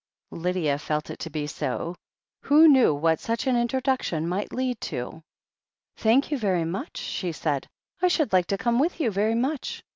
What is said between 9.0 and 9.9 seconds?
very much.